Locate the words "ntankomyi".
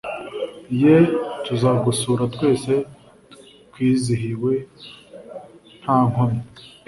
5.81-6.41